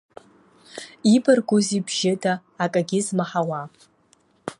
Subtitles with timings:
[1.13, 3.61] Ибаргузеи бжьыда акагьы змаҳауа!